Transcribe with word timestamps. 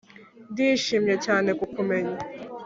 ndishimye 0.51 1.13
cyane 1.25 1.49
kukumenya 1.59 2.17